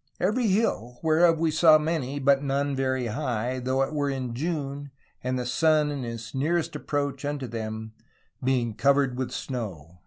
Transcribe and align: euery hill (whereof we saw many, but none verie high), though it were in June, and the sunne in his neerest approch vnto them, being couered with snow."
euery 0.20 0.48
hill 0.48 0.98
(whereof 1.02 1.38
we 1.38 1.50
saw 1.50 1.76
many, 1.76 2.18
but 2.18 2.42
none 2.42 2.74
verie 2.74 3.08
high), 3.08 3.58
though 3.58 3.82
it 3.82 3.92
were 3.92 4.08
in 4.08 4.32
June, 4.32 4.90
and 5.22 5.38
the 5.38 5.44
sunne 5.44 5.90
in 5.90 6.02
his 6.02 6.34
neerest 6.34 6.74
approch 6.74 7.24
vnto 7.24 7.50
them, 7.50 7.92
being 8.42 8.72
couered 8.72 9.18
with 9.18 9.30
snow." 9.30 9.98